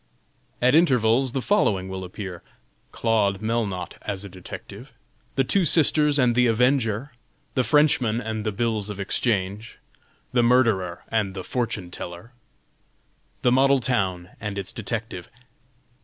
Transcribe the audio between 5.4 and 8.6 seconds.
TWO SISTERS AND THE AVENGER." "THE FRENCHMAN AND THE